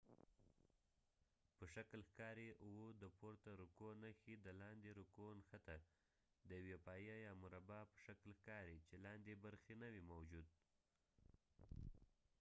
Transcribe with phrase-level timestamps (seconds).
[3.01, 5.75] د پورته رکوع نښې د v په شکل ښکاري او د لاندې رکوع نښته
[6.47, 10.47] د یوې پایې یا مربع په شکل ښکاري چې لاندې برخه نه وي موجود